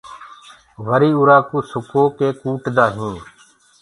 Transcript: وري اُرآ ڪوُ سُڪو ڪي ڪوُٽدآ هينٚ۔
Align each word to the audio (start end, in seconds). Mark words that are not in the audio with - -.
وري 0.87 1.11
اُرآ 1.17 1.37
ڪوُ 1.49 1.57
سُڪو 1.71 2.03
ڪي 2.17 2.27
ڪوُٽدآ 2.41 2.85
هينٚ۔ 2.95 3.19